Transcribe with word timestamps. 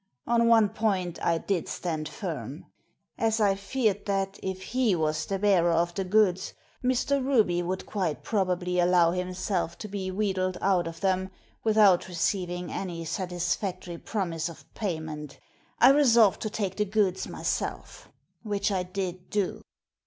On 0.25 0.47
one 0.47 0.69
point 0.69 1.21
I 1.23 1.37
did 1.37 1.67
stand 1.69 2.09
firm. 2.09 2.65
As 3.19 3.39
I 3.39 3.53
feared 3.53 4.07
that, 4.07 4.39
if 4.41 4.63
he 4.75 4.95
was 4.95 5.27
the 5.27 5.37
bearer 5.37 5.69
of 5.73 5.93
the 5.93 6.03
goods, 6.03 6.55
Mr. 6.83 7.23
Ruby 7.23 7.61
would 7.61 7.85
quite 7.85 8.23
probably 8.23 8.79
allow 8.79 9.11
himself 9.11 9.77
to 9.77 9.87
be 9.87 10.09
wheedled 10.09 10.57
out 10.59 10.87
of 10.87 11.01
them, 11.01 11.29
without 11.63 12.07
receiving 12.07 12.71
any 12.71 13.05
satisfactory 13.05 13.99
promise 13.99 14.49
of 14.49 14.65
payment, 14.73 15.37
I 15.79 15.91
resolved 15.91 16.41
to 16.41 16.49
take 16.49 16.77
the 16.77 16.85
goods 16.85 17.27
mysel£ 17.27 18.05
Which 18.41 18.71
I 18.71 18.81
did 18.81 19.29
do." 19.29 19.61